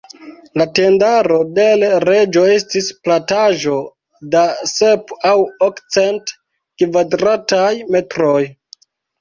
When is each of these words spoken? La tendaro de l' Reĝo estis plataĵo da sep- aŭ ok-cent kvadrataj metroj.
La 0.59 0.65
tendaro 0.77 1.35
de 1.57 1.65
l' 1.81 1.99
Reĝo 2.09 2.45
estis 2.53 2.87
plataĵo 3.09 3.77
da 4.37 4.43
sep- 4.73 5.15
aŭ 5.33 5.37
ok-cent 5.69 6.35
kvadrataj 6.85 7.73
metroj. 7.99 8.43